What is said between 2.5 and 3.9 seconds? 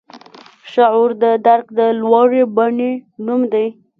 بڼې نوم دی.